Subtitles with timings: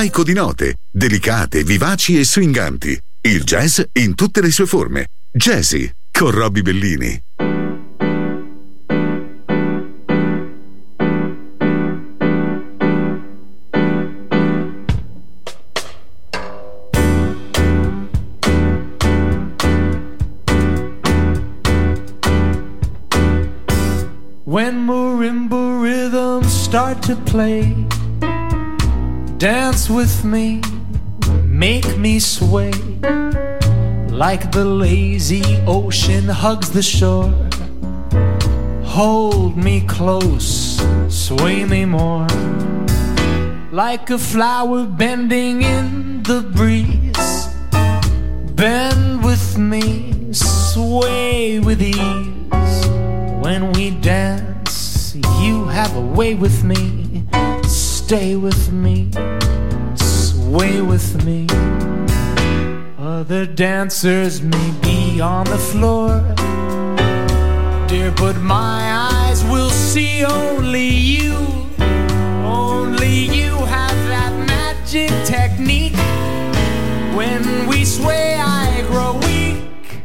[0.00, 2.98] Di note, delicate, vivaci e swinganti.
[3.20, 5.08] Il jazz in tutte le sue forme.
[5.30, 7.22] Jazzy con Robbie Bellini.
[24.44, 27.86] When marimba rhythms start to play,
[29.40, 30.60] dance with me,
[31.46, 32.72] make me sway
[34.10, 37.32] like the lazy ocean hugs the shore.
[38.84, 40.78] Hold me close,
[41.08, 42.26] sway me more,
[43.72, 47.48] like a flower bending in the breeze.
[48.54, 52.86] Bend with me, sway with ease
[53.40, 57.24] when we dance, you have a way with me.
[58.10, 59.08] Stay with me,
[60.50, 61.46] sway with me.
[62.98, 66.08] Other dancers may be on the floor,
[67.86, 68.80] dear, but my
[69.12, 70.88] eyes will see only
[71.18, 71.36] you.
[72.42, 75.96] Only you have that magic technique.
[77.18, 80.00] When we sway, I grow weak.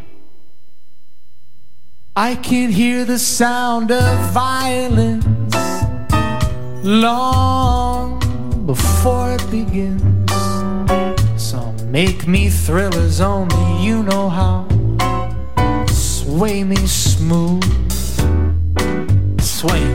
[2.16, 5.26] I can hear the sound of violence
[6.84, 8.20] long
[8.68, 10.15] before it begins.
[11.96, 14.68] Make me thrillers only you know how.
[15.88, 17.64] Sway me smooth,
[19.40, 19.95] sway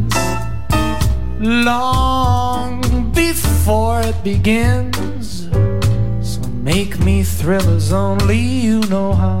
[7.41, 9.40] Make me thrill as only you know how.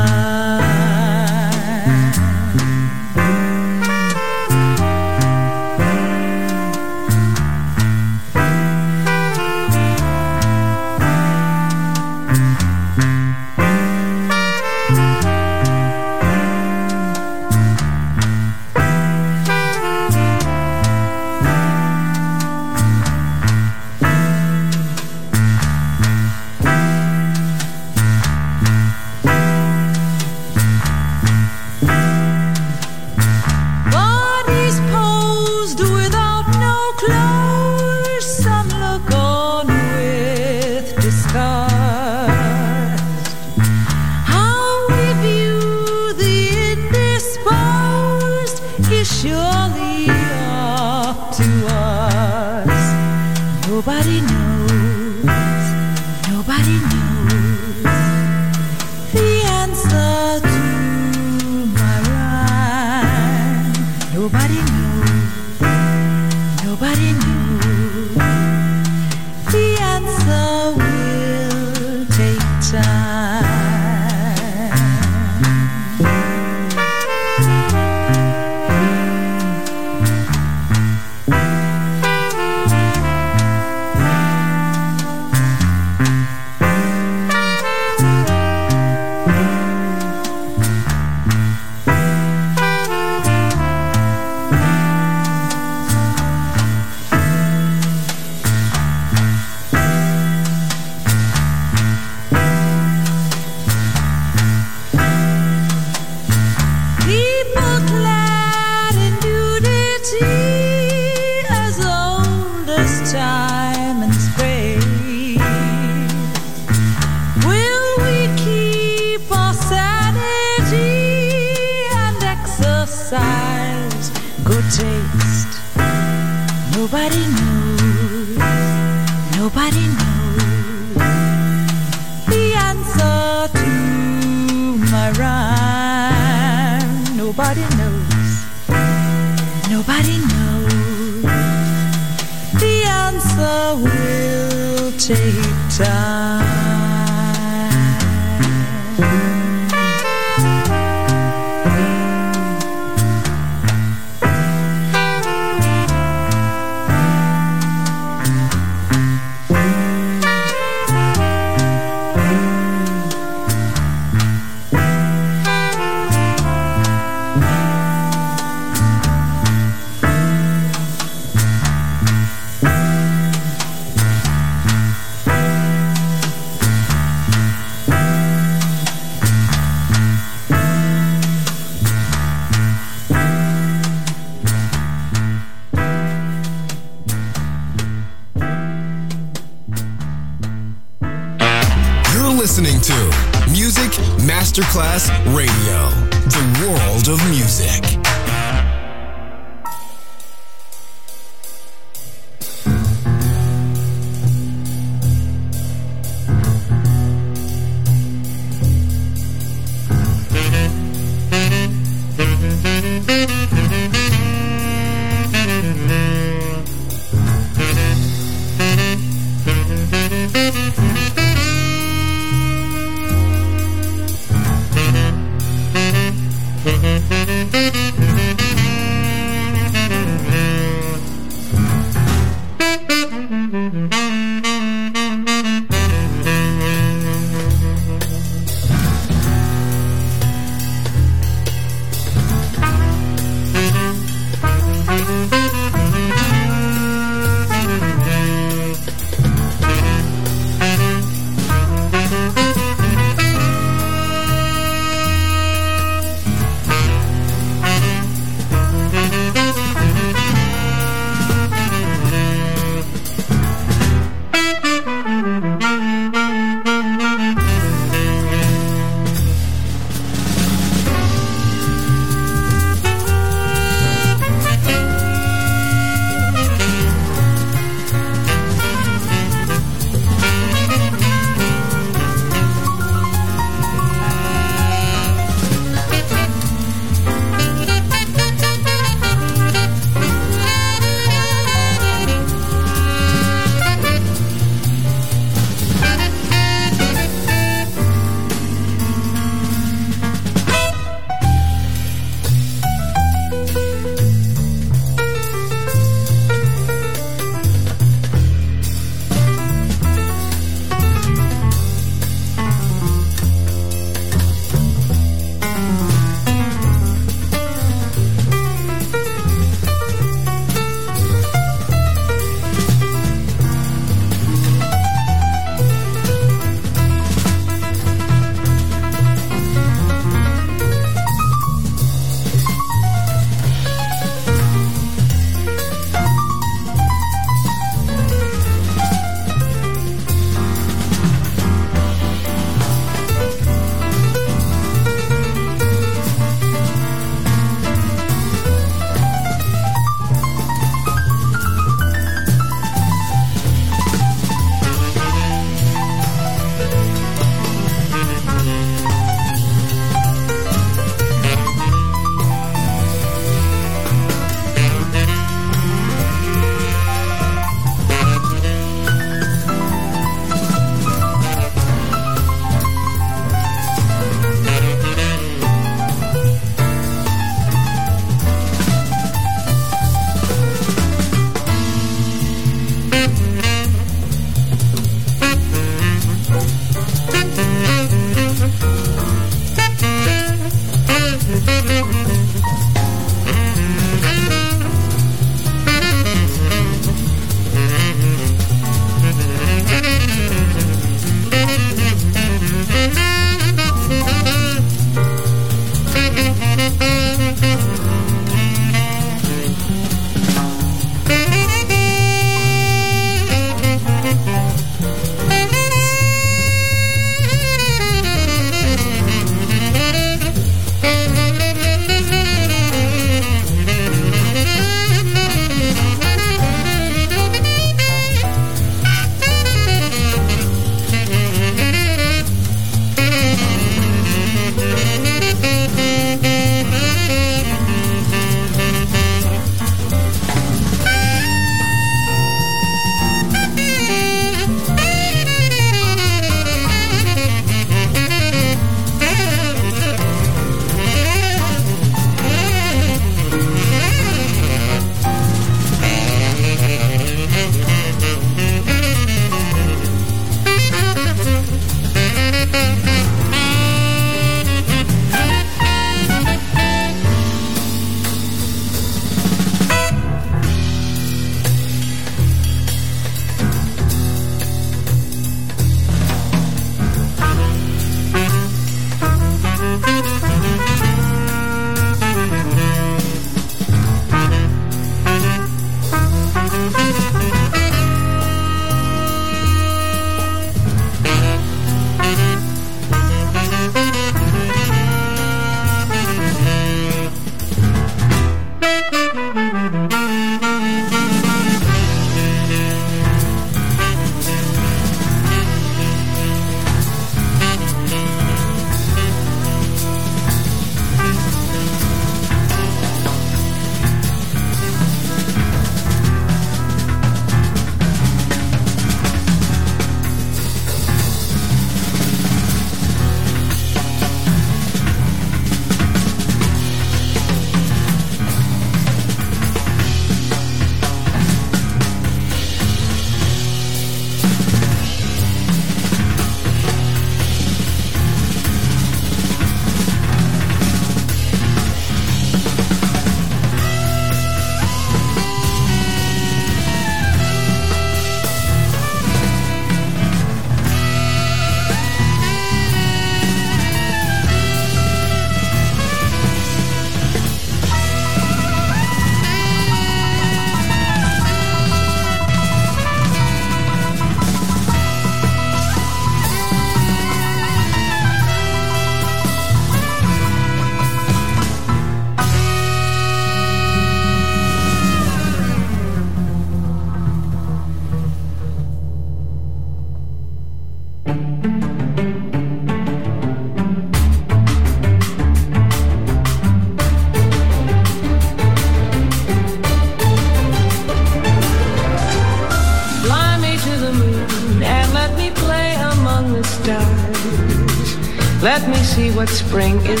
[599.31, 600.00] Spring is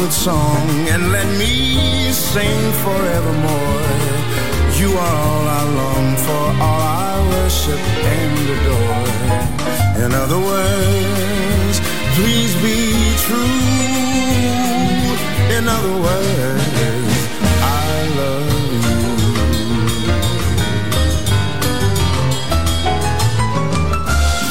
[0.00, 3.82] with song and let me sing forevermore.
[4.80, 7.80] You are all I long for, all I worship
[8.16, 9.08] and adore.
[10.04, 11.76] In other words,
[12.16, 12.78] please be
[13.26, 13.60] true.
[15.56, 17.18] In other words,
[17.62, 18.90] I love you.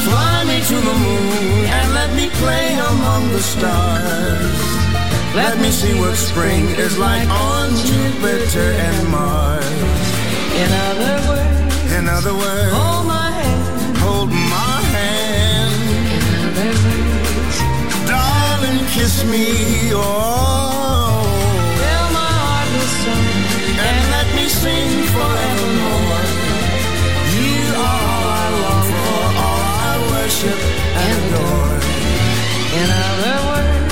[0.04, 4.63] Fly me to the moon and let me play among the stars.
[5.34, 9.66] Let me see what spring is like on Jupiter and Mars.
[10.62, 13.96] In other words, In other words, hold my hand.
[13.98, 15.74] hold my hand.
[16.56, 17.58] Words,
[18.10, 19.46] Darling, kiss me.
[19.92, 21.22] Oh,
[21.80, 23.28] fill my heart with song.
[23.88, 26.26] and let me sing forevermore.
[27.34, 27.58] You
[27.88, 30.58] are all I long for, all I worship
[31.02, 31.78] and adore.
[32.78, 33.13] In other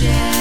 [0.00, 0.39] Freedom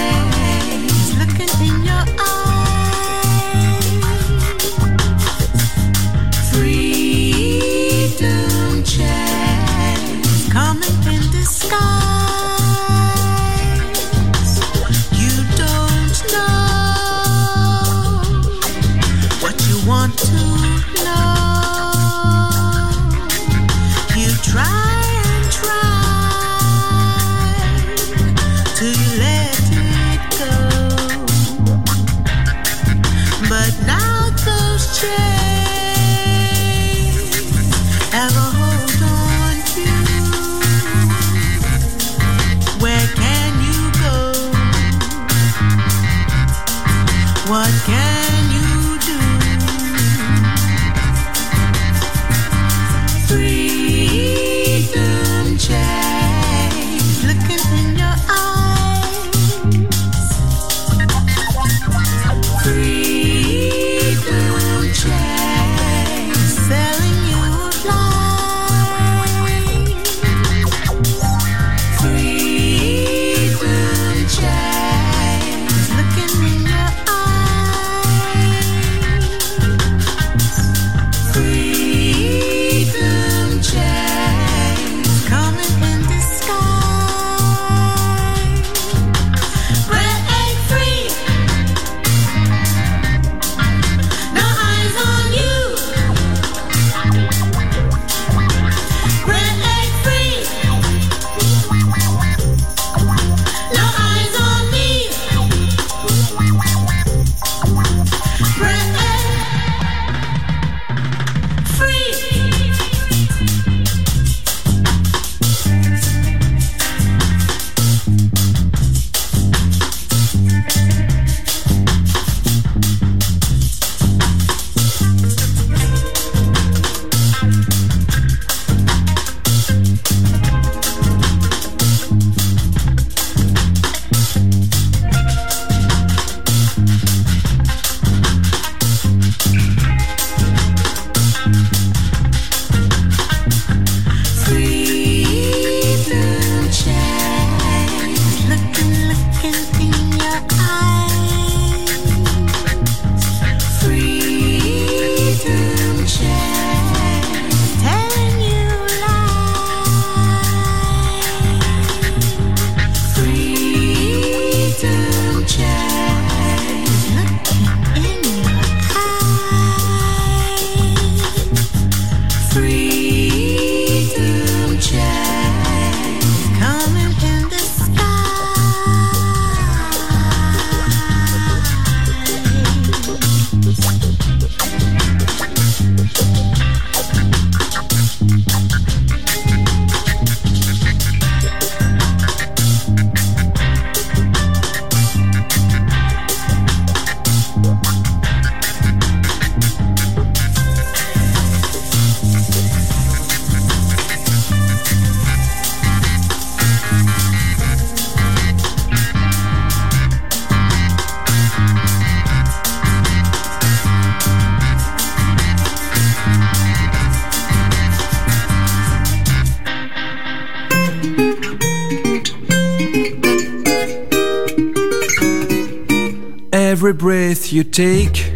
[226.89, 228.31] every breath you take,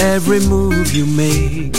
[0.00, 1.76] every move you make,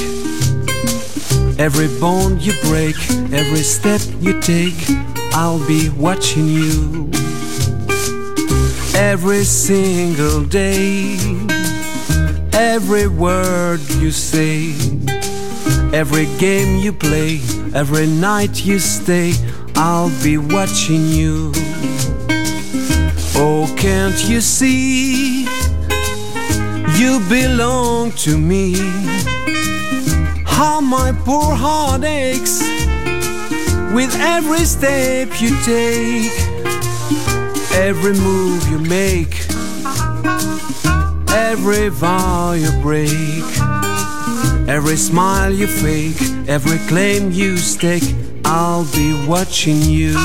[1.59, 2.95] every bone you break,
[3.33, 4.79] every step you take,
[5.33, 7.11] I'll be watching you
[8.95, 11.17] every single day,
[12.53, 14.69] every word you say,
[15.91, 17.41] every game you play,
[17.73, 19.33] every night you stay,
[19.75, 21.51] I'll be watching you.
[23.39, 25.43] Oh, can't you see?
[26.97, 28.73] You belong to me.
[30.43, 32.61] How my poor heart aches
[33.93, 36.31] with every step you take,
[37.73, 39.45] every move you make,
[41.29, 43.43] every vow you break,
[44.67, 48.15] every smile you fake, every claim you stake.
[48.45, 50.15] I'll be watching you.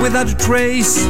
[0.00, 1.04] Without a trace.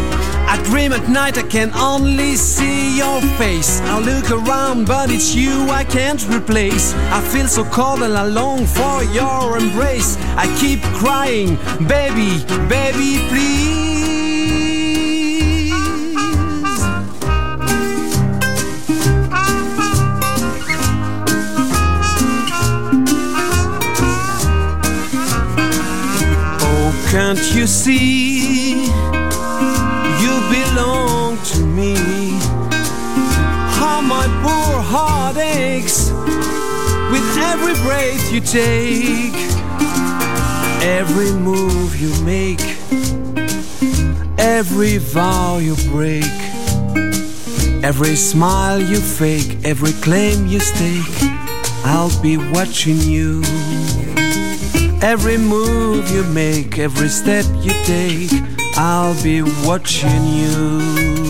[0.53, 3.81] I dream at night, I can only see your face.
[3.83, 6.93] I look around, but it's you I can't replace.
[7.13, 10.17] I feel so cold and I long for your embrace.
[10.37, 13.71] I keep crying, baby, baby, please.
[26.63, 28.30] Oh, can't you see?
[37.11, 39.35] With every breath you take,
[40.83, 42.61] every move you make,
[44.39, 46.25] every vow you break,
[47.83, 51.41] every smile you fake, every claim you stake.
[51.85, 53.43] I'll be watching you.
[55.03, 58.31] Every move you make, every step you take,
[58.77, 61.30] I'll be watching you.